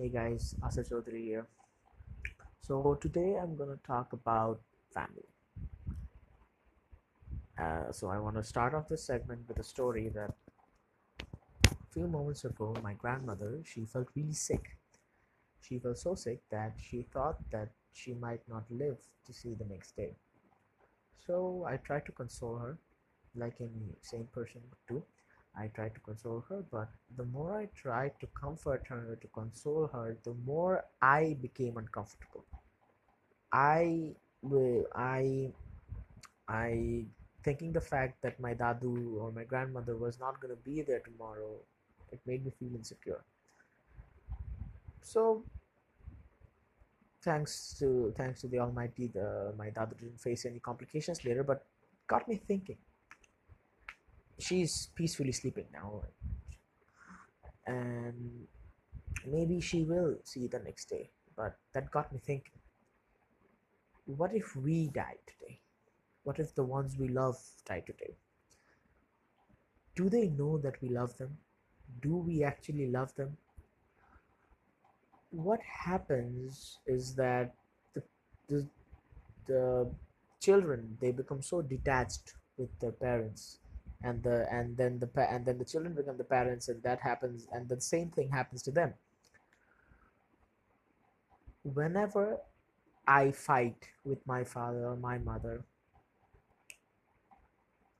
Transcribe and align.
Hey 0.00 0.08
guys, 0.08 0.54
Asa 0.64 0.82
Chaudhary 0.82 1.24
here. 1.24 1.46
So 2.62 2.96
today 3.02 3.36
I'm 3.36 3.54
gonna 3.54 3.76
talk 3.86 4.14
about 4.14 4.62
family. 4.94 5.28
Uh, 7.58 7.92
so 7.92 8.08
I 8.08 8.18
want 8.18 8.36
to 8.36 8.42
start 8.42 8.72
off 8.72 8.88
this 8.88 9.04
segment 9.04 9.40
with 9.46 9.58
a 9.58 9.62
story 9.62 10.08
that 10.14 10.32
a 11.66 11.76
few 11.92 12.06
moments 12.06 12.46
ago 12.46 12.74
my 12.82 12.94
grandmother 12.94 13.60
she 13.62 13.84
felt 13.84 14.08
really 14.16 14.32
sick. 14.32 14.78
She 15.60 15.78
felt 15.78 15.98
so 15.98 16.14
sick 16.14 16.40
that 16.50 16.78
she 16.82 17.02
thought 17.02 17.36
that 17.50 17.68
she 17.92 18.14
might 18.14 18.40
not 18.48 18.64
live 18.70 18.96
to 19.26 19.34
see 19.34 19.52
the 19.52 19.66
next 19.66 19.96
day. 19.98 20.14
So 21.26 21.66
I 21.68 21.76
tried 21.76 22.06
to 22.06 22.12
console 22.12 22.56
her, 22.56 22.78
like 23.36 23.56
any 23.60 23.98
sane 24.00 24.28
person 24.32 24.62
would 24.70 24.94
do. 24.96 25.04
I 25.56 25.68
tried 25.68 25.94
to 25.94 26.00
console 26.00 26.44
her, 26.48 26.64
but 26.70 26.88
the 27.16 27.24
more 27.24 27.58
I 27.58 27.66
tried 27.74 28.18
to 28.20 28.26
comfort 28.28 28.86
her, 28.88 29.18
to 29.20 29.26
console 29.28 29.88
her, 29.88 30.16
the 30.24 30.34
more 30.46 30.84
I 31.02 31.36
became 31.40 31.76
uncomfortable. 31.76 32.44
I, 33.52 34.14
wi- 34.42 34.86
I, 34.94 35.52
I, 36.48 37.06
thinking 37.42 37.72
the 37.72 37.80
fact 37.80 38.22
that 38.22 38.38
my 38.40 38.54
dadu 38.54 39.16
or 39.16 39.32
my 39.32 39.44
grandmother 39.44 39.96
was 39.96 40.18
not 40.20 40.40
gonna 40.40 40.56
be 40.56 40.82
there 40.82 41.00
tomorrow, 41.00 41.56
it 42.12 42.20
made 42.26 42.44
me 42.44 42.52
feel 42.58 42.74
insecure. 42.74 43.24
So 45.02 45.44
thanks 47.22 47.74
to 47.78 48.12
thanks 48.16 48.40
to 48.40 48.48
the 48.48 48.58
Almighty, 48.58 49.08
the 49.08 49.52
my 49.56 49.70
dadu 49.70 49.98
didn't 49.98 50.20
face 50.20 50.44
any 50.46 50.58
complications 50.58 51.24
later, 51.24 51.42
but 51.42 51.66
got 52.06 52.28
me 52.28 52.36
thinking. 52.36 52.78
She's 54.40 54.88
peacefully 54.94 55.32
sleeping 55.32 55.66
now, 55.72 56.02
and 57.66 58.46
maybe 59.26 59.60
she 59.60 59.84
will 59.84 60.16
see 60.24 60.46
the 60.46 60.58
next 60.58 60.88
day. 60.88 61.10
But 61.36 61.56
that 61.72 61.90
got 61.90 62.12
me 62.12 62.20
thinking 62.24 62.60
what 64.16 64.34
if 64.34 64.56
we 64.56 64.88
died 64.88 65.18
today? 65.26 65.60
What 66.24 66.38
if 66.38 66.54
the 66.54 66.64
ones 66.64 66.96
we 66.98 67.08
love 67.08 67.36
die 67.66 67.82
today? 67.86 68.16
Do 69.94 70.08
they 70.08 70.28
know 70.28 70.58
that 70.58 70.80
we 70.80 70.88
love 70.88 71.16
them? 71.18 71.36
Do 72.02 72.16
we 72.16 72.42
actually 72.44 72.90
love 72.90 73.14
them? 73.14 73.36
What 75.30 75.60
happens 75.62 76.78
is 76.86 77.14
that 77.14 77.54
the, 77.94 78.02
the, 78.48 78.66
the 79.46 79.90
children 80.40 80.96
they 81.00 81.12
become 81.12 81.42
so 81.42 81.62
detached 81.62 82.34
with 82.56 82.70
their 82.80 82.92
parents 82.92 83.58
and 84.02 84.22
the 84.22 84.46
and 84.50 84.76
then 84.76 84.98
the 84.98 85.06
pa- 85.06 85.28
and 85.30 85.44
then 85.44 85.58
the 85.58 85.64
children 85.64 85.94
become 85.94 86.16
the 86.16 86.24
parents 86.24 86.68
and 86.68 86.82
that 86.82 87.00
happens 87.00 87.46
and 87.52 87.68
the 87.68 87.80
same 87.80 88.10
thing 88.10 88.30
happens 88.30 88.62
to 88.62 88.70
them 88.70 88.94
whenever 91.62 92.38
I 93.06 93.32
fight 93.32 93.88
with 94.04 94.24
my 94.26 94.44
father 94.44 94.86
or 94.86 94.96
my 94.96 95.18
mother, 95.18 95.64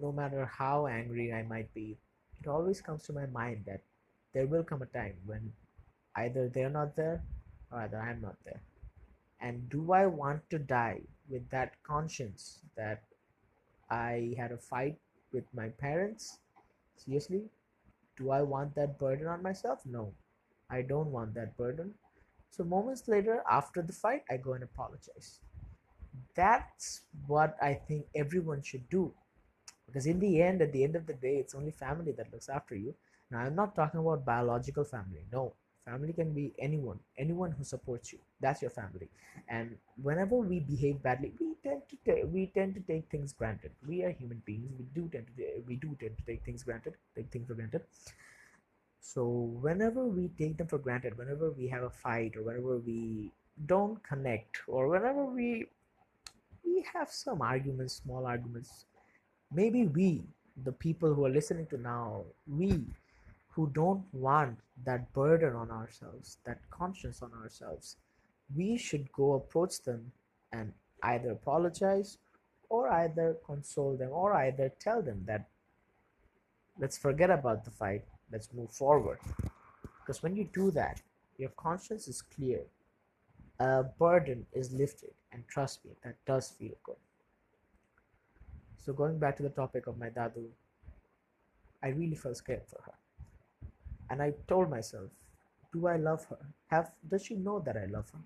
no 0.00 0.12
matter 0.12 0.44
how 0.44 0.86
angry 0.86 1.32
I 1.32 1.42
might 1.42 1.72
be, 1.74 1.96
it 2.40 2.48
always 2.48 2.80
comes 2.80 3.04
to 3.04 3.12
my 3.12 3.26
mind 3.26 3.64
that 3.66 3.80
there 4.34 4.46
will 4.46 4.62
come 4.62 4.82
a 4.82 4.86
time 4.86 5.14
when 5.24 5.52
either 6.16 6.48
they're 6.48 6.70
not 6.70 6.96
there 6.96 7.22
or 7.72 7.80
either 7.80 7.98
I'm 7.98 8.20
not 8.20 8.36
there. 8.44 8.60
And 9.40 9.68
do 9.70 9.92
I 9.92 10.06
want 10.06 10.48
to 10.50 10.58
die 10.58 11.02
with 11.28 11.48
that 11.50 11.82
conscience 11.82 12.60
that 12.76 13.02
I 13.90 14.34
had 14.36 14.52
a 14.52 14.58
fight 14.58 14.98
with 15.36 15.44
my 15.54 15.68
parents? 15.68 16.38
Seriously? 16.96 17.44
Do 18.16 18.30
I 18.30 18.42
want 18.42 18.74
that 18.74 18.98
burden 18.98 19.28
on 19.28 19.42
myself? 19.42 19.84
No, 19.84 20.12
I 20.70 20.82
don't 20.82 21.12
want 21.12 21.34
that 21.34 21.56
burden. 21.56 21.94
So 22.50 22.64
moments 22.64 23.06
later, 23.06 23.42
after 23.50 23.82
the 23.82 23.92
fight, 23.92 24.24
I 24.30 24.38
go 24.38 24.54
and 24.54 24.64
apologize. 24.64 25.40
That's 26.34 27.02
what 27.26 27.56
I 27.62 27.74
think 27.74 28.06
everyone 28.14 28.62
should 28.62 28.88
do. 28.88 29.12
Because 29.86 30.06
in 30.06 30.18
the 30.20 30.42
end, 30.42 30.62
at 30.62 30.72
the 30.72 30.84
end 30.84 30.96
of 30.96 31.06
the 31.06 31.14
day, 31.14 31.36
it's 31.36 31.54
only 31.54 31.70
family 31.70 32.12
that 32.12 32.32
looks 32.32 32.48
after 32.48 32.74
you. 32.74 32.94
Now, 33.30 33.40
I'm 33.40 33.54
not 33.54 33.74
talking 33.74 34.00
about 34.00 34.24
biological 34.24 34.84
family. 34.84 35.24
No, 35.32 35.54
family 35.86 36.12
can 36.12 36.32
be 36.34 36.52
anyone, 36.58 36.98
anyone 37.18 37.52
who 37.52 37.64
supports 37.64 38.12
you. 38.12 38.18
That's 38.40 38.62
your 38.62 38.70
family. 38.72 39.08
And 39.48 39.76
whenever 40.02 40.36
we 40.36 40.60
behave 40.60 41.02
badly, 41.02 41.32
we 41.40 41.54
tend 41.64 41.82
to 41.90 41.96
ta- 42.06 42.26
we 42.26 42.46
tend 42.48 42.74
to 42.74 42.80
take 42.80 43.08
things 43.10 43.32
granted. 43.32 43.72
We 43.86 44.04
are 44.04 44.10
human 44.10 44.42
beings. 44.44 44.72
We 44.78 44.86
do 45.00 45.08
tend 45.12 45.26
to 45.36 45.62
we 45.66 45.76
do 45.76 45.96
tend 46.00 46.18
to 46.18 46.24
take 46.24 46.44
things 46.44 46.64
granted, 46.64 46.94
take 47.16 47.30
things 47.30 47.48
for 47.48 47.54
granted. 47.54 47.82
So 49.00 49.26
whenever 49.26 50.04
we 50.04 50.28
take 50.38 50.58
them 50.58 50.66
for 50.66 50.78
granted, 50.78 51.16
whenever 51.16 51.50
we 51.50 51.68
have 51.68 51.82
a 51.84 51.90
fight 51.90 52.36
or 52.36 52.42
whenever 52.42 52.76
we 52.78 53.32
don't 53.64 54.02
connect 54.02 54.60
or 54.68 54.88
whenever 54.88 55.24
we 55.24 55.66
we 56.64 56.84
have 56.92 57.10
some 57.10 57.42
arguments, 57.42 57.94
small 58.04 58.26
arguments, 58.26 58.86
maybe 59.52 59.86
we, 59.86 60.24
the 60.64 60.72
people 60.72 61.14
who 61.14 61.26
are 61.26 61.30
listening 61.30 61.66
to 61.68 61.78
now, 61.78 62.24
we 62.48 62.84
who 63.56 63.70
don't 63.72 64.04
want 64.12 64.58
that 64.84 65.10
burden 65.14 65.54
on 65.54 65.70
ourselves, 65.70 66.36
that 66.44 66.58
conscience 66.70 67.22
on 67.22 67.32
ourselves, 67.32 67.96
we 68.54 68.76
should 68.76 69.10
go 69.12 69.32
approach 69.32 69.80
them 69.82 70.12
and 70.52 70.74
either 71.02 71.30
apologize 71.30 72.18
or 72.68 72.90
either 72.90 73.34
console 73.46 73.96
them 73.96 74.10
or 74.12 74.34
either 74.34 74.70
tell 74.78 75.00
them 75.00 75.22
that 75.26 75.48
let's 76.78 76.98
forget 76.98 77.30
about 77.30 77.64
the 77.64 77.70
fight, 77.70 78.04
let's 78.30 78.52
move 78.52 78.70
forward. 78.70 79.18
Because 80.00 80.22
when 80.22 80.36
you 80.36 80.46
do 80.52 80.70
that, 80.72 81.00
your 81.38 81.50
conscience 81.56 82.08
is 82.08 82.20
clear, 82.20 82.60
a 83.58 83.84
burden 83.84 84.44
is 84.52 84.70
lifted, 84.70 85.14
and 85.32 85.42
trust 85.48 85.82
me, 85.82 85.92
that 86.04 86.16
does 86.26 86.50
feel 86.50 86.76
good. 86.84 86.96
So 88.84 88.92
going 88.92 89.18
back 89.18 89.38
to 89.38 89.42
the 89.42 89.48
topic 89.48 89.86
of 89.86 89.98
my 89.98 90.10
dadu, 90.10 90.44
I 91.82 91.88
really 91.88 92.16
felt 92.16 92.36
scared 92.36 92.66
for 92.66 92.82
her. 92.84 92.92
And 94.10 94.22
I 94.22 94.34
told 94.48 94.70
myself, 94.70 95.10
do 95.72 95.86
I 95.86 95.96
love 95.96 96.24
her? 96.26 96.38
Have 96.68 96.90
does 97.08 97.24
she 97.24 97.34
know 97.34 97.60
that 97.60 97.76
I 97.76 97.86
love 97.86 98.08
her? 98.10 98.20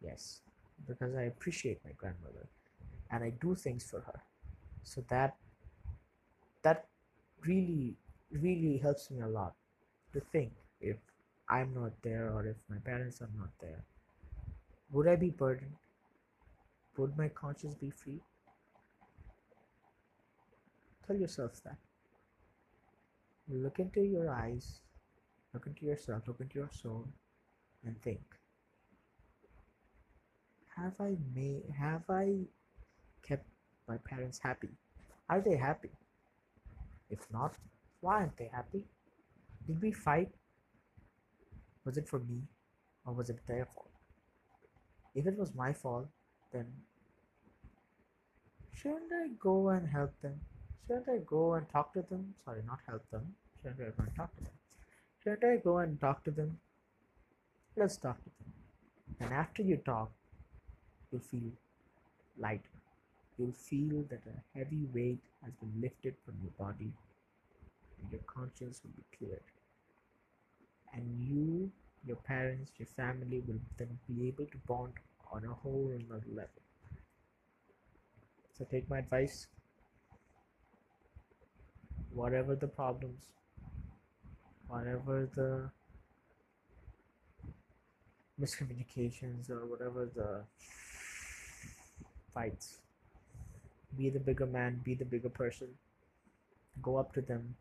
Yes, 0.00 0.40
because 0.86 1.14
I 1.14 1.22
appreciate 1.22 1.80
my 1.84 1.92
grandmother 1.92 2.46
and 3.10 3.22
I 3.22 3.30
do 3.40 3.54
things 3.54 3.88
for 3.88 4.00
her. 4.00 4.20
So 4.82 5.04
that 5.08 5.36
that 6.62 6.86
really 7.46 7.96
really 8.32 8.78
helps 8.78 9.10
me 9.10 9.20
a 9.20 9.28
lot 9.28 9.54
to 10.12 10.20
think 10.32 10.52
if 10.80 10.96
I'm 11.48 11.74
not 11.74 11.92
there 12.02 12.30
or 12.32 12.46
if 12.46 12.56
my 12.68 12.78
parents 12.78 13.20
are 13.20 13.30
not 13.36 13.50
there. 13.60 13.84
Would 14.92 15.08
I 15.08 15.16
be 15.16 15.30
burdened? 15.30 15.76
Would 16.96 17.16
my 17.18 17.28
conscience 17.28 17.74
be 17.74 17.90
free? 17.90 18.20
Tell 21.06 21.16
yourself 21.16 21.62
that. 21.64 21.76
Look 23.48 23.78
into 23.78 24.00
your 24.02 24.30
eyes, 24.30 24.80
look 25.54 25.66
into 25.66 25.86
yourself, 25.86 26.22
look 26.26 26.40
into 26.40 26.58
your 26.58 26.70
soul, 26.72 27.08
and 27.86 28.00
think. 28.02 28.20
Have 30.76 30.94
I 31.00 31.16
made 31.34 31.62
have 31.78 32.02
I 32.10 32.40
kept 33.22 33.46
my 33.88 33.96
parents 33.98 34.40
happy? 34.42 34.70
Are 35.28 35.40
they 35.40 35.56
happy? 35.56 35.90
If 37.08 37.20
not, 37.32 37.54
why 38.00 38.14
aren't 38.16 38.36
they 38.36 38.50
happy? 38.52 38.84
Did 39.66 39.80
we 39.80 39.92
fight? 39.92 40.30
Was 41.84 41.96
it 41.96 42.08
for 42.08 42.18
me 42.18 42.42
or 43.06 43.14
was 43.14 43.30
it 43.30 43.38
their 43.46 43.66
fault? 43.66 43.90
If 45.14 45.26
it 45.26 45.38
was 45.38 45.54
my 45.54 45.72
fault, 45.72 46.08
then 46.52 46.66
shouldn't 48.72 49.12
I 49.12 49.28
go 49.38 49.68
and 49.68 49.88
help 49.88 50.20
them? 50.20 50.40
Shouldn't 50.86 51.08
I 51.08 51.18
go 51.24 51.54
and 51.54 51.68
talk 51.70 51.92
to 51.94 52.02
them? 52.02 52.34
Sorry, 52.44 52.62
not 52.66 52.80
help 52.86 53.08
them. 53.10 53.34
Shouldn't 53.62 53.80
I 53.80 53.84
go 53.84 54.02
and 54.06 54.16
talk 54.16 54.34
to 54.36 54.44
them? 54.44 54.52
Shouldn't 55.24 55.44
I 55.44 55.56
go 55.56 55.78
and 55.78 55.98
talk 55.98 56.22
to 56.24 56.30
them? 56.30 56.58
Let's 57.76 57.96
talk 57.96 58.22
to 58.24 58.30
them. 58.38 58.52
And 59.20 59.32
after 59.32 59.62
you 59.62 59.78
talk, 59.78 60.10
you'll 61.10 61.22
feel 61.22 61.50
lighter. 62.38 62.60
You'll 63.38 63.52
feel 63.52 64.04
that 64.10 64.20
a 64.26 64.58
heavy 64.58 64.86
weight 64.94 65.20
has 65.42 65.52
been 65.54 65.80
lifted 65.80 66.14
from 66.24 66.34
your 66.42 66.52
body 66.58 66.92
and 68.02 68.12
your 68.12 68.20
conscience 68.26 68.82
will 68.84 68.92
be 68.96 69.16
cleared. 69.16 69.42
And 70.92 71.04
you, 71.18 71.70
your 72.06 72.16
parents, 72.16 72.72
your 72.78 72.88
family 72.94 73.42
will 73.46 73.60
then 73.78 73.98
be 74.06 74.28
able 74.28 74.44
to 74.44 74.58
bond 74.68 74.92
on 75.32 75.44
a 75.44 75.54
whole 75.54 75.90
another 75.90 76.26
level. 76.28 76.62
So 78.56 78.66
take 78.70 78.88
my 78.90 78.98
advice. 78.98 79.46
Whatever 82.12 82.54
the 82.54 82.68
problems, 82.68 83.30
whatever 84.68 85.28
the 85.34 85.70
miscommunications 88.40 89.50
or 89.50 89.66
whatever 89.66 90.06
the 90.14 90.44
fights, 92.32 92.78
be 93.96 94.10
the 94.10 94.20
bigger 94.20 94.46
man, 94.46 94.80
be 94.84 94.94
the 94.94 95.04
bigger 95.04 95.28
person. 95.30 95.68
Go 96.82 96.96
up 96.96 97.12
to 97.14 97.20
them 97.22 97.56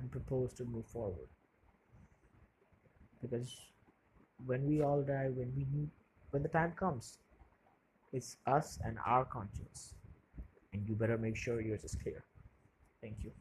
and 0.00 0.10
propose 0.10 0.52
to 0.54 0.64
move 0.64 0.86
forward. 0.86 1.28
because 3.22 3.56
when 4.46 4.66
we 4.66 4.82
all 4.82 5.02
die, 5.02 5.28
when 5.34 5.52
we 5.56 5.66
need, 5.72 5.90
when 6.30 6.42
the 6.42 6.48
time 6.48 6.72
comes, 6.72 7.18
it's 8.12 8.36
us 8.46 8.78
and 8.84 8.98
our 9.06 9.24
conscience, 9.24 9.94
and 10.72 10.86
you 10.88 10.94
better 10.94 11.18
make 11.18 11.36
sure 11.36 11.60
yours 11.60 11.84
is 11.84 11.96
clear. 11.96 12.22
Thank 13.02 13.24
you. 13.24 13.32